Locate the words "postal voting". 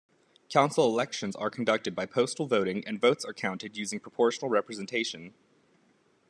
2.07-2.83